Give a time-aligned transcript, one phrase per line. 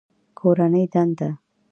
[0.39, 1.29] کورنۍ دنده